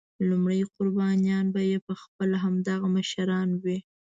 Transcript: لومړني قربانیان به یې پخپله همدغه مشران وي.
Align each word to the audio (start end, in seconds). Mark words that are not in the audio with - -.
لومړني 0.27 0.61
قربانیان 0.75 1.45
به 1.53 1.61
یې 1.69 1.77
پخپله 1.87 2.37
همدغه 2.45 2.87
مشران 2.97 3.49
وي. 3.63 3.77